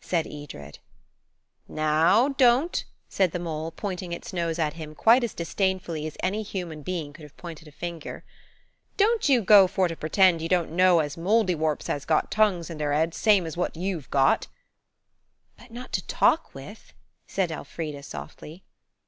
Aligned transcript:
said 0.00 0.24
Edred. 0.28 0.78
"Now, 1.66 2.28
don't," 2.28 2.84
said 3.08 3.32
the 3.32 3.40
mole, 3.40 3.72
pointing 3.72 4.12
its 4.12 4.32
nose 4.32 4.56
at 4.56 4.74
him 4.74 4.94
quite 4.94 5.24
as 5.24 5.34
disdainfully 5.34 6.06
as 6.06 6.16
any 6.20 6.44
human 6.44 6.82
being 6.82 7.12
could 7.12 7.24
have 7.24 7.36
pointed 7.36 7.66
a 7.66 7.72
finger. 7.72 8.24
"Don't 8.96 9.28
you 9.28 9.40
go 9.40 9.66
for 9.66 9.88
to 9.88 9.96
pretend 9.96 10.40
you 10.40 10.48
don't 10.48 10.70
know 10.70 11.00
as 11.00 11.16
Mouldiwarps 11.16 11.88
'as 11.88 12.04
got 12.04 12.30
tongues 12.30 12.70
in 12.70 12.78
dere 12.78 12.92
heads 12.92 13.16
same's 13.16 13.56
what 13.56 13.74
you've 13.76 14.08
got." 14.12 14.46
"But 15.58 15.72
not 15.72 15.92
to 15.94 16.06
talk 16.06 16.54
with?" 16.54 16.92
said 17.26 17.50
Elfrida 17.50 18.04
softly. 18.04 18.62